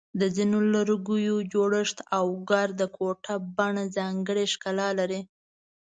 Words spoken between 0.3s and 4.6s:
ځینو لرګیو جوړښت او ګرده ګوټه بڼه ځانګړی